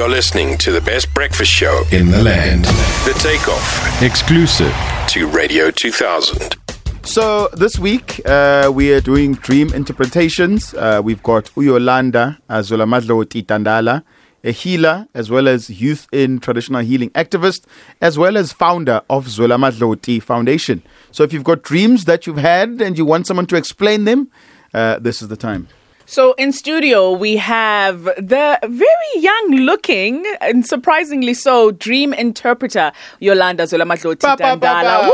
[0.00, 2.64] You're listening to the best breakfast show in the land.
[3.04, 4.74] The Takeoff Exclusive.
[5.08, 6.56] to Radio 2000.
[7.02, 10.72] So this week uh, we are doing dream interpretations.
[10.72, 14.02] Uh, we've got Uyolanda Zwelamadloti Dandala,
[14.42, 17.66] a healer as well as youth in traditional healing activist,
[18.00, 20.82] as well as founder of Zwelamadloti Foundation.
[21.10, 24.30] So if you've got dreams that you've had and you want someone to explain them,
[24.72, 25.68] uh, this is the time.
[26.10, 33.62] So in studio we have the very young looking and surprisingly so dream interpreter Yolanda
[33.62, 35.04] Zwelamadloti Dandala.
[35.06, 35.12] woo.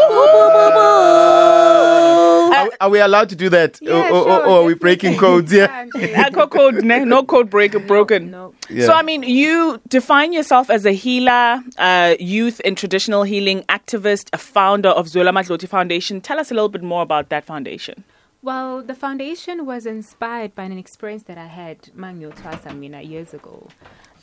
[2.57, 5.19] Are, are we allowed to do that, Yeah, or, or- sure, or are we breaking
[5.19, 5.53] codes?
[5.53, 5.85] Yeah.
[5.97, 8.31] Uh, code, no code break broken.
[8.31, 8.55] no.
[8.71, 8.87] Yeah.
[8.87, 14.29] So I mean, you define yourself as a healer, uh, youth in traditional healing activist,
[14.33, 16.21] a founder of Zwelamadloti Foundation.
[16.21, 18.05] Tell us a little bit more about that foundation.
[18.47, 23.67] Well, the foundation was inspired by an experience that I had Mangyo Twasamina years ago.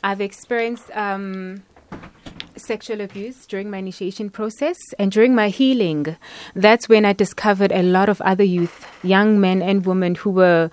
[0.02, 1.62] I've experienced um,
[2.56, 6.16] sexual abuse during my initiation process and during my healing.
[6.54, 10.70] That's when I discovered a lot of other youth, young men and women who were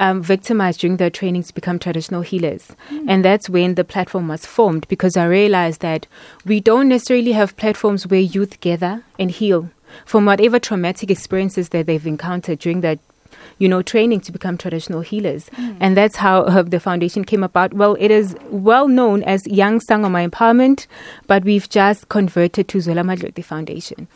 [0.00, 2.74] um, victimized during their training to become traditional healers.
[3.06, 6.06] And that's when the platform was formed because I realized that
[6.46, 9.68] we don't necessarily have platforms where youth gather and heal
[10.06, 12.98] from whatever traumatic experiences that they've encountered during that
[13.58, 15.48] you know, training to become traditional healers.
[15.78, 17.72] And that's how uh, the foundation came about.
[17.74, 20.86] Well, it is well known as Young Sangoma Empowerment,
[21.28, 24.08] but we've just converted to Zwelamadloti Foundation.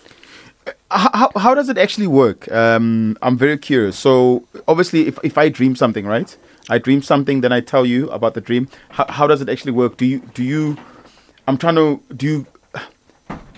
[0.91, 2.51] how, how- how does it actually work?
[2.51, 3.97] Um, I'm very curious.
[3.99, 6.37] So obviously, if, if I dream something, right?
[6.69, 8.69] I dream something, then I tell you about the dream.
[8.91, 9.97] How, how does it actually work?
[9.97, 10.77] Do you do you?
[11.47, 12.47] I'm trying to do you.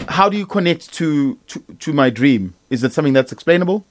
[0.08, 2.54] How do you connect to to, to my dream?
[2.70, 3.84] Is it something that's explainable?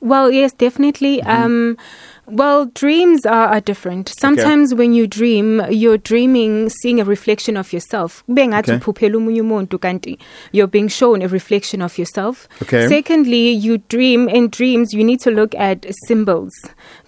[0.00, 1.22] Well, yes, definitely.
[1.22, 1.78] Um,
[2.26, 4.08] well, dreams are, are different.
[4.08, 8.22] Sometimes when you dream, you're dreaming, seeing a reflection of yourself.
[8.28, 8.78] Bengathi Okay.
[8.78, 10.18] uphuphela omunye umuntu kanti
[10.52, 12.48] You're being shown a reflection of yourself.
[12.62, 12.88] Okay.
[12.88, 14.28] Secondly, you dream.
[14.28, 16.52] In dreams, you need to look at symbols.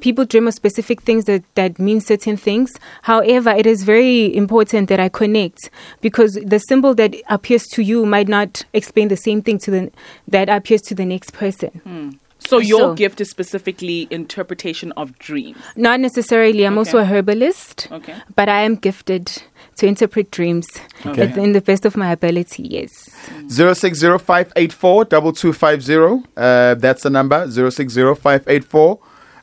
[0.01, 2.73] People dream of specific things that, that mean certain things.
[3.03, 5.71] However, it is very important that I connect
[6.01, 9.91] because the symbol that appears to you might not explain the same thing to the
[10.29, 11.71] that appears to the next person.
[11.85, 12.11] Hmm.
[12.49, 15.57] So your So- gift is specifically interpretation of dreams.
[15.77, 16.65] Not necessarily.
[16.67, 17.89] I'm also a herbalist.
[17.91, 18.15] Okay.
[18.34, 19.31] But I am gifted
[19.77, 20.67] to interpret dreams
[21.05, 21.33] Okay.
[21.37, 23.11] in the best of my ability, yes.
[23.51, 26.23] Zero six zero five eight four double two five zero.
[26.37, 27.49] Uh, that's the number.
[27.51, 28.99] Zero six zero five eight four.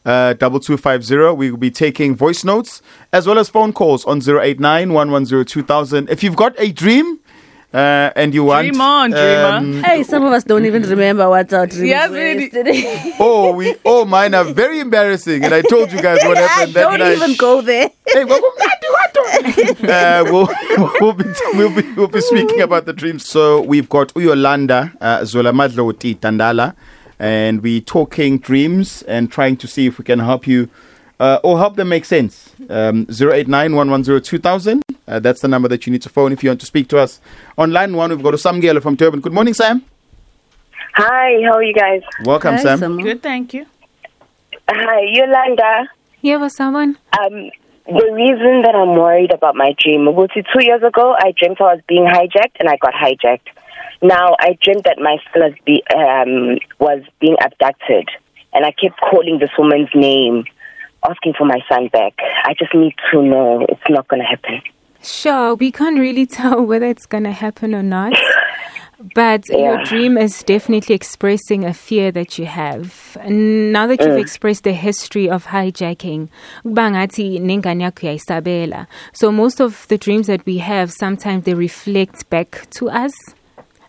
[0.06, 1.34] Uh, double two five zero.
[1.34, 2.82] We will be taking voice notes
[3.14, 6.10] as well as phone calls on zero eight nine one one zero two thousand.
[6.10, 7.20] If you've got a dream
[7.74, 9.46] uh, and you want, Dream on, dreamer.
[9.46, 12.44] um, Hey, some of us don't even remember what our dreams Yes, were really.
[12.44, 13.16] yesterday.
[13.20, 16.84] oh, we oh mine are very embarrassing, and I told you guys what happened that
[16.84, 17.14] don't night.
[17.18, 17.90] even go there.
[18.08, 18.44] Hey, what,
[19.84, 20.48] uh, we'll,
[21.02, 21.24] we'll, be,
[21.54, 23.28] we'll, be, we'll be speaking about the dreams.
[23.28, 26.76] So we've got Uyolanda uh, Zwelamadloti Dandala,
[27.20, 30.70] and we're talking dreams and trying to see if we can help you
[31.24, 32.52] uh, or help them make sense.
[32.70, 33.74] Um, 089
[35.08, 36.98] Uh, that's the number that you need to phone if you want to speak to
[37.00, 37.22] us.
[37.58, 39.22] On line one, we've got Sam Gelo from Durban.
[39.22, 39.84] Good morning, Sam.
[40.96, 42.02] Hi, how are you guys?
[42.26, 42.80] Welcome, Hi, Sam.
[42.80, 43.04] Samo.
[43.04, 43.66] Good, thank you.
[44.70, 45.88] Hi, Yolanda.
[46.22, 46.98] Here was someone.
[47.20, 47.50] Um,
[47.86, 51.76] the reason that I'm worried about my dream was two years ago, I dreamt I
[51.76, 53.50] was being hijacked and I got hijacked.
[54.02, 58.10] Now, I dreamt that my son was, be, um, was being abducted
[58.54, 60.44] and I kept calling this woman's name,
[61.10, 62.14] asking for my son back.
[62.46, 64.62] I just need to know it's not going to happen.
[65.02, 68.14] Sure, we can't really tell whether it's going to happen or not.
[69.16, 73.18] But your dream is definitely expressing a fear that you have.
[73.28, 74.22] Now that you've mm.
[74.22, 76.30] expressed the history of hijacking,
[76.64, 78.88] bangathi nengane yakho uyayisabela.
[79.12, 83.14] so most of the dreams that we have, sometimes they reflect back to us.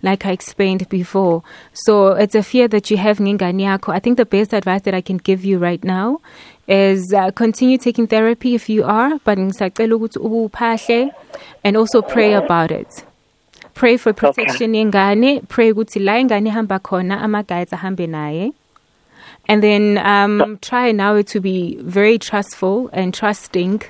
[0.04, 1.42] Like I explained before.
[1.72, 3.90] So it's a fear that you have ngengane yakho.
[3.94, 6.20] I think the best advice that I can give you right now
[6.68, 9.38] is uh, continue taking therapy if you are, but
[11.64, 13.04] and also pray about it.
[13.72, 18.52] Pray for protection in yengane, pray ukuthi la ingane ihamba khona ama-guides ahambe naye.
[19.46, 23.82] And then um, try now to be very trustful and trusting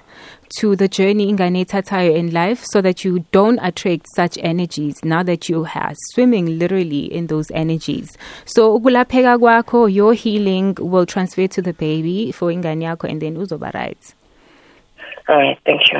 [0.59, 5.23] to the journey ingane ethathayo in life so that you don't attract such energies now
[5.23, 8.17] that you are swimming literally in those energies.
[8.45, 13.37] So ukulapheka kwakho, your healing will transfer to the baby for ingane yakho and then
[13.37, 14.15] uzoba right.
[15.29, 15.99] All right, thank you.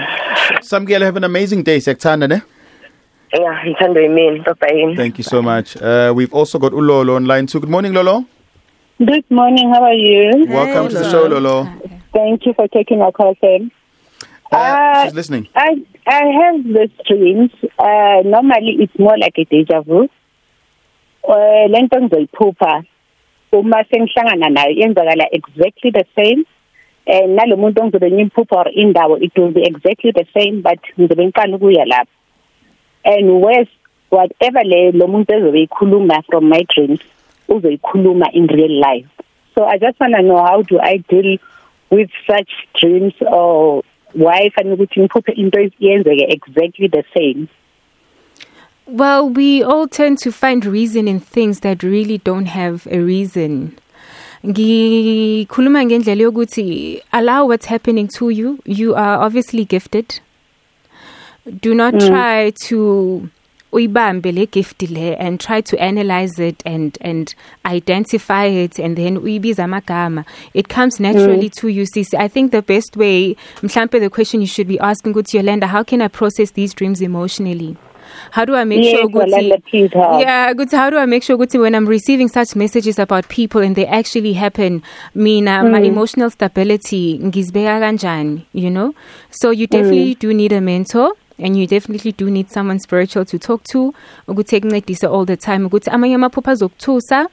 [0.63, 1.79] Sam Gelo, have an amazing day.
[1.79, 2.43] Sektana, ne?
[3.33, 4.45] Yeah, Ntando Imin.
[4.45, 4.95] Bye-bye.
[4.97, 5.77] Thank you so much.
[5.77, 7.59] Uh, we've also got Ulolo online too.
[7.59, 8.27] Good morning, Lolo.
[8.99, 9.71] Good morning.
[9.75, 10.47] How are you?
[10.49, 11.65] Welcome to the show, Lolo.
[12.13, 13.71] Thank you for taking our call, Sam.
[14.53, 15.49] Uh, Uh, she's listening.
[15.57, 17.51] I I have the dreams.
[17.79, 20.09] Uh, normally, it's more like a deja vu.
[21.27, 22.85] Uh, lento ngizoyiphupha
[23.53, 26.45] uma sengihlangana nayo yenzakala exactly the same
[27.07, 31.25] and nalo muntu ongizobe ngimphupha or indawo it will be exactly the same but ngizobe
[31.27, 32.11] ngiqala ukuya lapho
[33.05, 33.71] and worse
[34.11, 35.69] whatever le lo muntu ezobe
[36.27, 37.01] from my dreams
[37.49, 39.09] uzoyikhuluma in real life
[39.55, 41.39] so i just want to know how do i deal
[41.91, 42.51] with such
[42.81, 43.83] dreams or
[44.15, 47.47] why fanele ukuthi ngiphuphe into yenzeke exactly the same
[48.87, 53.79] Well, we all tend to find reason in things that really don't have a reason.
[54.45, 58.59] Ngikhuluma ngendlela yokuthi allow what's happening to you.
[58.67, 60.21] You are obviously gifted.
[61.63, 62.07] Do not mm.
[62.07, 63.31] try to
[63.75, 67.35] uyibambe le gift le and try to analyze it and and
[67.75, 70.25] identify it and then uyibiza amagama
[70.55, 71.61] it comes naturally mm.
[71.61, 75.11] to you sis i think the best way mhlambe the question you should be asking
[75.11, 77.77] ukuthi yolanda how can i process these dreams emotionally
[78.31, 79.49] how do I make yes, sure ukuthi
[80.21, 83.61] yeah ukuthi how do I make sure ukuthi when I'm receiving such messages about people
[83.63, 84.83] and they actually happen
[85.15, 85.71] mina mm.
[85.71, 88.95] my emotional stability ngizibeka kanjani you know
[89.31, 90.21] so you definitely mm.
[90.21, 93.95] do need a mentor and you definitely do need someone spiritual to talk to
[94.29, 97.29] ukuthi ekuncedise all the time ukuthi amanye amaphupho azokuthusa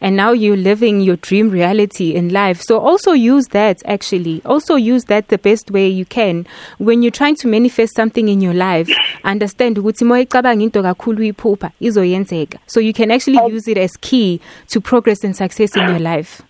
[0.00, 2.60] and now you're living your dream reality in life.
[2.62, 4.42] So also use that actually.
[4.44, 6.46] Also use that the best way you can.
[6.78, 8.88] When you're trying to manifest something in your life,
[9.24, 12.58] understand ukuthi moyicabanga into kakhulu uyiphupha izoyenzeka.
[12.66, 16.42] So you can actually use it as key to progress and success in your life.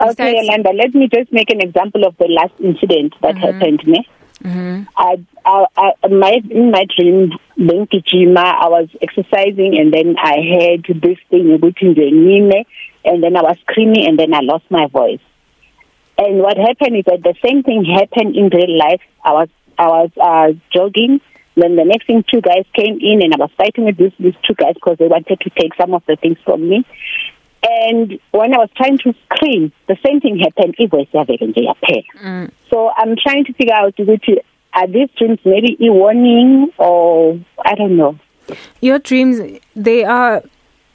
[0.00, 3.44] Okay, Yolanda, let me just make an example of the last incident that mm-hmm.
[3.44, 4.08] happened me.
[4.44, 4.82] Mm-hmm.
[4.96, 10.86] I, I, I, my, in my dream, Benkijima, I was exercising and then I heard
[11.02, 11.58] this thing,
[13.04, 15.20] and then I was screaming and then I lost my voice.
[16.18, 19.00] And what happened is that the same thing happened in real life.
[19.24, 19.48] I was
[19.78, 21.20] I was uh, jogging.
[21.54, 24.34] Then the next thing, two guys came in and I was fighting with these, these
[24.42, 26.86] two guys because they wanted to take some of the things from me.
[27.62, 30.74] And when I was trying to scream, the same thing happened.
[30.78, 31.38] it was very
[32.20, 32.50] Mm.
[32.70, 34.28] So I'm trying to figure out which
[34.74, 38.18] are these dreams maybe a warning or I don't know.
[38.80, 40.42] Your dreams, they are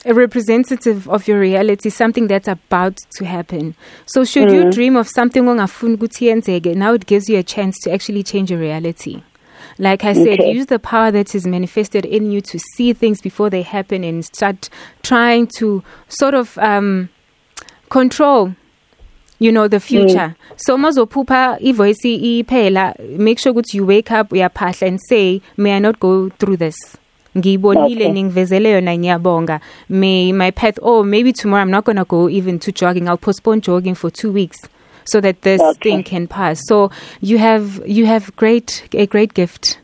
[0.06, 3.75] a representative of your reality, something that's about to happen.
[4.06, 4.53] So, should mm.
[4.53, 5.45] you dream of something
[6.74, 9.24] now it gives you a chance to actually change your reality.
[9.79, 10.51] Like I said, okay.
[10.51, 14.25] use the power that is manifested in you to see things before they happen and
[14.25, 14.69] start
[15.03, 17.09] trying to sort of um,
[17.89, 18.56] control
[19.39, 20.54] you know the future mm.
[20.56, 25.80] so mazophupha ivoice iphela make sure that you wake up uyaphahla and say may i
[25.80, 26.75] not go through this
[27.38, 28.12] ngiyibonile Okay.
[28.13, 32.60] ningivezele yona ngiyabonga may my path oh maybe tomorrow i'm not going to go even
[32.60, 34.57] to jogging i'll postpone jogging for 2 weeks
[35.04, 35.92] so that this Okay.
[35.92, 36.89] thing can pass so
[37.22, 39.78] you have you have great a great gift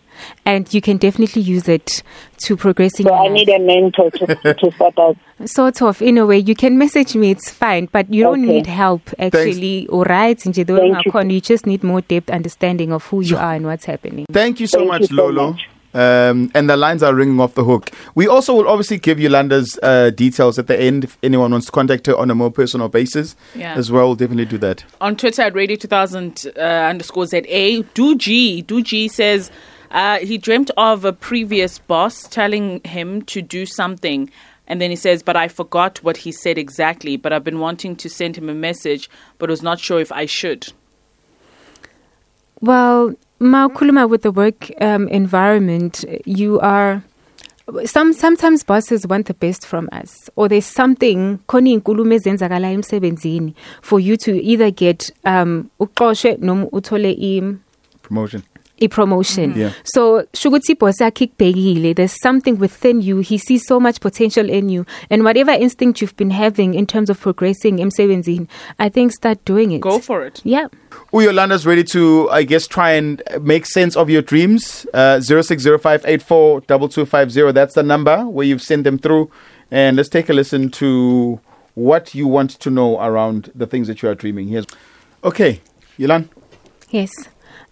[0.46, 2.04] and you can definitely use it
[2.38, 5.18] to progress in So your I need a mentor to, to sort out.
[5.46, 8.52] sort of in a way you can message me it's fine but you don't Okay.
[8.54, 11.30] need help actually all right nje though Thank you.
[11.36, 14.68] you just need more depth understanding of who you are and what's happening Thank you
[14.68, 15.52] so Thank much, you so Lolo.
[15.52, 15.70] much.
[15.96, 17.92] Um, and the lines are ringing off the hook.
[18.16, 21.72] We also will obviously give Yolanda's uh, details at the end if anyone wants to
[21.72, 23.76] contact her on a more personal basis Yeah.
[23.76, 24.16] as well.
[24.16, 24.84] Definitely do that.
[25.02, 27.84] on Twitter at Radio 2000 uh, underscore ZA.
[27.94, 29.52] Duji, Duji says
[29.94, 34.30] uh, he dreamt of a previous boss telling him to do something.
[34.68, 37.96] And then he says, but I forgot what he said exactly, but I've been wanting
[37.98, 40.74] to send him a message, but was not sure if I should.
[42.60, 47.04] Well, Maukuluma with the work um, environment, you are.
[47.86, 53.54] Some sometimes bosses want the best from us, or there's something khona inkulumo ezenzakala emsebenzini
[53.82, 57.58] for you to either get um uqoshwe noma uthole i
[58.02, 58.44] Promotion.
[58.84, 59.72] I-promotion Yeah.
[59.84, 64.70] so shukuthi boss yakhe ikubhekile there's something within you he sees so much potential in
[64.70, 68.48] you and whatever instinct you've been having in terms of progressing emsebenzini
[68.80, 70.42] i think start doing it Go for it.
[70.44, 70.68] yeah
[71.14, 74.86] Uyolanda's ready to, I guess, try and make sense of your dreams.
[74.94, 77.54] Uh, 0605842250.
[77.54, 79.30] That's the number where you've sent them through.
[79.72, 81.40] And let's take a listen to
[81.76, 84.48] what you want to know around the things that you are dreaming.
[84.48, 84.66] Here's
[85.24, 85.62] Okay,
[85.98, 86.30] Yolan.
[86.90, 87.12] Yes.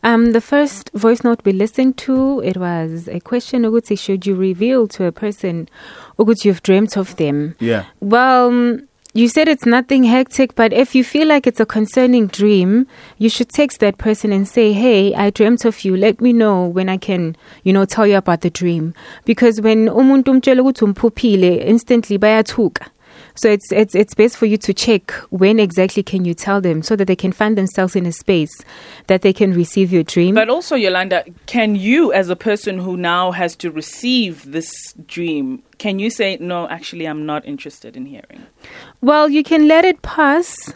[0.04, 4.36] Um, the first voice note we listened to, it was a question, ukuthi, should you
[4.36, 5.70] reveal to a person
[6.18, 7.56] ukuthi you've dreamt of them?
[7.60, 7.86] Yeah.
[8.00, 12.28] Well, um, you said it's nothing hectic, but if you feel like it's a concerning
[12.28, 15.98] dream, you should text that person and say, Hey, I dreamt of you.
[15.98, 18.94] Let me know when I can, you know, tell you about the dream.
[19.26, 22.88] Because when umuntu umtshela ukuthi umphuphile, instantly bayathuka.
[23.36, 26.82] So it's it's it's best for you to check when exactly can you tell them
[26.82, 28.52] so that they can find themselves in a space
[29.08, 30.36] that they can receive your dream.
[30.36, 34.72] But also, Yolanda, can you, as a person who now has to receive this
[35.06, 38.46] dream, can you say, no, actually, I'm not interested in hearing?
[39.02, 40.74] Well, you can let it pass,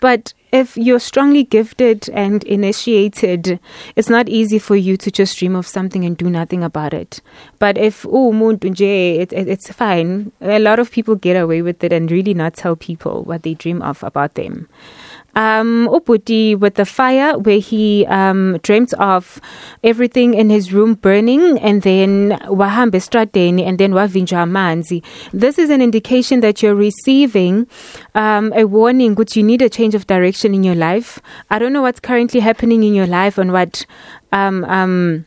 [0.00, 3.60] but if you're strongly gifted and initiated,
[3.96, 7.20] it's not easy for you to just dream of something and do nothing about it.
[7.58, 10.32] But if oh, it, it, it's fine.
[10.40, 13.54] A lot of people get away with it and really not tell people what they
[13.54, 14.68] dream of about them.
[15.34, 19.40] Um, Uputi with the fire, where he um, dreamt of
[19.84, 25.02] everything in his room burning, and then wahambe stradeni, and then wavinja amanzi.
[25.32, 27.66] This is an indication that you're receiving
[28.14, 31.20] um, a warning, which you need a change of direction in your life.
[31.48, 33.86] I don't know what's currently happening in your life and what.
[34.32, 35.26] Um, um,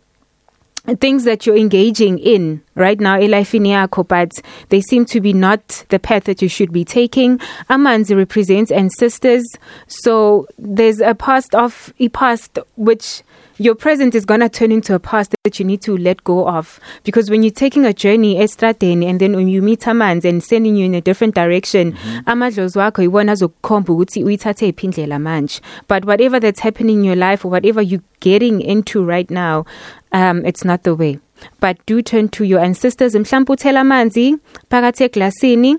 [0.99, 4.31] things that you're engaging in right now elifini yakho but
[4.67, 7.37] they seem to be not the path that you should be taking.
[7.69, 9.45] Amanzi represents ancestors.
[9.87, 13.23] So there's a past of a past which
[13.57, 16.48] your present is going to turn into a past that you need to let go
[16.48, 20.43] of because when you're taking a journey estradeni and then when you meet amanzi and
[20.43, 21.93] sending you in a different direction
[22.25, 27.17] amadlozi wakho iwona azokukhomba ukuthi uyithathe iphi indlela manje but whatever that's happening in your
[27.17, 29.65] life or whatever you're getting into right now
[30.13, 31.19] um, it's not the way.
[31.60, 33.15] But do turn to your ancestors.
[33.15, 34.38] Mhlawumbe uthela amanzi
[34.69, 35.77] phakathi eglasini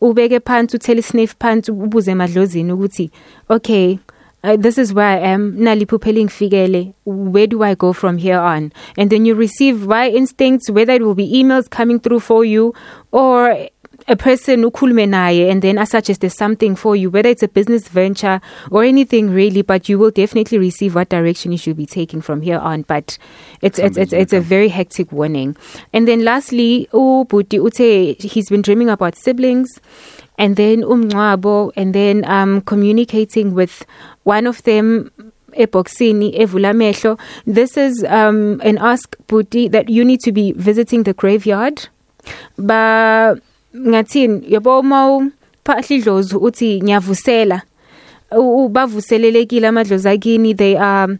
[0.00, 3.10] ubeke phansi uthela isniff phansi ubuze emadlozini ukuthi
[3.48, 3.98] okay
[4.42, 5.56] uh, this is where I am.
[5.56, 8.72] Naliphupho elingifikele where do I go from here on?
[8.96, 12.74] And then you receive by instincts whether it will be emails coming through for you
[13.12, 13.68] or
[14.08, 17.88] a person ukhulume naye and then asuggest there's something for you whether it's a business
[17.88, 18.40] venture
[18.70, 22.42] or anything really but you will definitely receive what direction you should be taking from
[22.42, 22.82] here on.
[22.82, 23.18] But
[23.62, 25.56] it's it's it's, it's a very hectic warning.
[25.92, 29.80] And then lastly ubuti ute he's been dreaming about siblings
[30.38, 33.84] and then umncwabo and then um communicating with
[34.24, 35.10] one of them
[35.56, 37.18] eboxini evula mehlo.
[37.46, 41.88] This is um an ask buti that you need to be visiting the graveyard.
[42.58, 43.36] Ba
[43.74, 44.48] ngathini?
[44.50, 45.30] Yabo uma
[45.64, 47.62] phahla idlozi uthi ngiyavusela.
[48.30, 51.18] Bavuselelekile amadlozi akini they are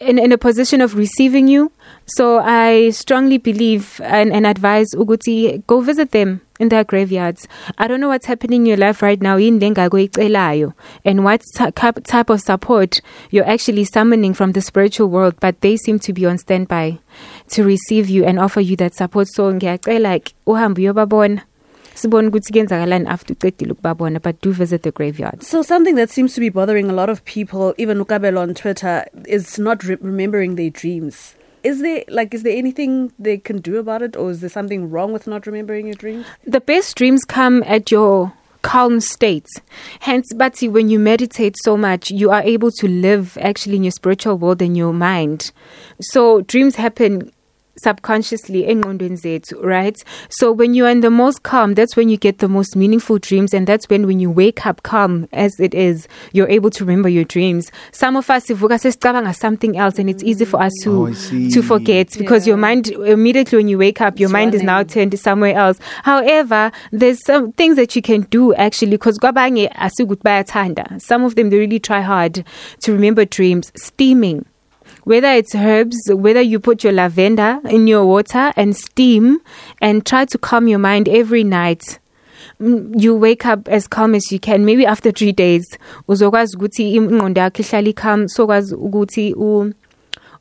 [0.00, 1.72] in, in a position of receiving you.
[2.06, 7.48] So i strongly believe and, and advise ukuthi go visit them in their graveyards.
[7.78, 9.38] I don't know what's happening in your life right now.
[9.38, 10.74] Yini lengakoyicelayo
[11.04, 11.42] and what
[11.74, 13.00] type of support
[13.30, 16.98] you're actually summoning from the spiritual world but they seem to be on standby
[17.48, 19.26] to receive you and offer you that support.
[19.28, 21.42] So like uhambe uyobabona.
[21.94, 25.42] Sibone ukuthi kuyenzakalani after ucedile ukubabona but do visit the graveyard.
[25.42, 29.06] So something that seems to be bothering a lot of people, even Ukabel on Twitter,
[29.26, 31.34] is not re- remembering their dreams.
[31.62, 34.90] Is there like is there anything they can do about it, or is there something
[34.90, 36.26] wrong with not remembering your dreams?
[36.46, 39.46] the best dreams come at your calm state.
[40.00, 43.90] Hence, Bati, when you meditate so much, you are able to live actually in your
[43.90, 45.52] spiritual world and your mind.
[46.00, 47.32] So dreams happen
[47.82, 49.96] subconsciously engqondweni zethu right?
[50.28, 53.18] So when you are in the most calm that's when you get the most meaningful
[53.18, 56.84] dreams and that's when when you wake up calm as it is you're able to
[56.84, 57.70] remember your dreams.
[57.92, 61.12] Some of us sivuka sesicabanga something else and it's easy for us to Oh,
[61.54, 64.78] to forget because your mind immediately when you wake up your It's mind is now
[64.78, 64.88] running.
[64.88, 65.78] turned somewhere else.
[66.04, 71.00] However there's some things that you can do actually because kwabanye asikuthi bayathanda.
[71.00, 72.44] Some of them they really try hard
[72.80, 73.72] to remember dreams.
[73.76, 74.44] Steaming
[75.04, 79.38] whether it's herbs, whether you put your lavender in your water and steam
[79.80, 81.98] and try to calm your mind every night.
[82.60, 84.64] Mm, You wake up as calm as you can.
[84.64, 85.64] Maybe after three days,
[86.08, 89.72] uzokwazi ihlale calm, sokwazi u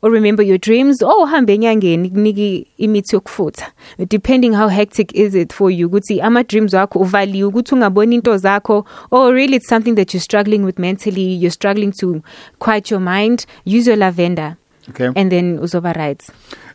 [0.01, 1.01] or remember your dreams.
[1.01, 3.71] Or uhambe enyangeni kuniki imithi yokufutha.
[4.07, 8.37] Depending how hectic is it for you ukuthi ama dreams wakho uvaliwe ukuthi ungaboni into
[8.37, 8.85] zakho.
[9.11, 11.33] Or really it's something that you're struggling with mentally.
[11.33, 12.21] You're struggling to
[12.59, 13.45] quiet your mind.
[13.65, 14.55] Use your lavender.
[14.89, 15.11] Okay.
[15.15, 16.29] and then uzoba right.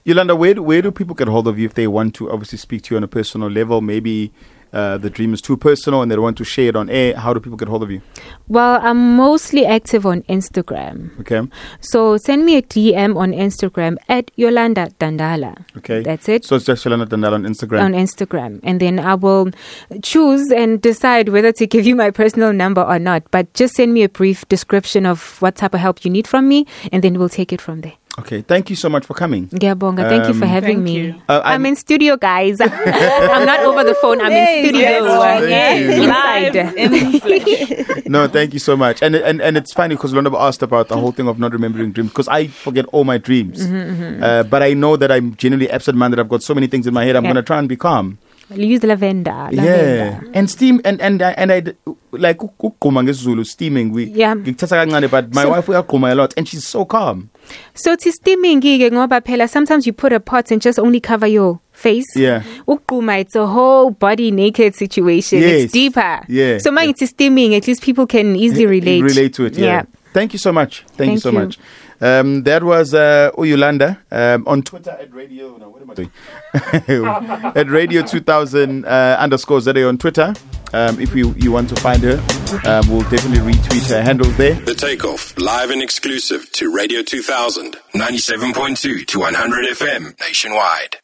[0.04, 2.58] Yolanda, where do, where do people get hold of you if they want to obviously
[2.58, 3.80] speak to you on a personal level?
[3.80, 4.32] Maybe
[4.74, 7.16] uh, the dream is too personal and they don't want to share it on air.
[7.16, 8.00] How do people get hold of you?
[8.56, 11.40] well i'm mostly active on instagram Okay.
[11.80, 16.02] so send me a dm on instagram at yolanda dandala Okay.
[16.02, 17.82] that's it So it's just Yolanda Dandala on Instagram.
[17.88, 19.46] on Instagram, and then I will
[20.02, 23.22] choose and decide whether to give you my personal number or not.
[23.30, 26.48] But just send me a brief description of what type of help you need from
[26.48, 27.94] me, and then we'll take it from there.
[28.18, 28.42] Okay.
[28.42, 29.49] Thank you so much for coming.
[29.49, 31.11] Ngiyabonga, thank you for Um, having me.
[31.28, 32.61] Uh, I'm, I'm- in studio, guys.
[32.61, 34.21] I'm not over the phone.
[34.21, 35.18] I'm in studio.
[35.21, 35.87] Thank Yeah, you.
[35.88, 36.56] Live inside.
[38.04, 38.12] in.
[38.12, 39.02] No, thank you so much.
[39.02, 41.92] And and and it's funny because Yolanda asked about the whole thing of not remembering
[41.92, 43.66] dreams because I forget all my dreams.
[43.66, 46.21] Mm-hmm, Uh, but I know that I'm genuinely absent-minded.
[46.21, 47.16] I've got so many things in my head.
[47.16, 47.33] I'm Yeah.
[47.33, 48.18] going to try and be calm.
[48.54, 49.49] use lavender.
[49.50, 50.30] Yeah, lavender.
[50.35, 51.73] and steam and and I- and I d-
[52.12, 54.35] like ukugquma ngesizulu steaming we Yeah.
[54.37, 57.30] ngikuthatha kancane but my So- wife uyagquma a lot and she's so calm.
[57.74, 61.26] So to steaming ke ngoba phela sometimes you put a pot and just only cover
[61.26, 62.06] your face.
[62.16, 62.42] Yeah.
[62.66, 65.40] It's a whole body naked situation.
[65.40, 65.64] Yes.
[65.64, 66.24] It's deeper.
[66.28, 66.58] Yeah.
[66.58, 69.02] So my it's steaming at least people can easily relate.
[69.02, 69.58] relate to it.
[69.58, 69.84] Yeah.
[70.12, 70.84] Thank you so much.
[70.96, 71.38] Thank, you so you.
[71.40, 71.58] much.
[72.00, 75.56] Um, that was uh, Uyulanda um, on Twitter at radio.
[75.56, 77.06] No, what am I doing?
[77.56, 80.34] at radio 2000 uh, underscore ZA on Twitter.
[80.74, 82.14] Um, if you, you want to find her,
[82.66, 84.54] um, we'll definitely retweet her handles there.
[84.54, 90.96] The Takeoff, live and exclusive to Radio 2000, 97.2 to 100 FM nationwide.